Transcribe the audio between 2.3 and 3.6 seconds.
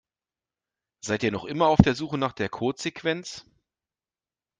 der Codesequenz?